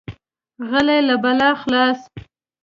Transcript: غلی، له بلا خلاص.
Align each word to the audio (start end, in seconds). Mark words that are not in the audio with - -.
غلی، 0.69 0.99
له 1.07 1.15
بلا 1.23 1.49
خلاص. 1.61 1.99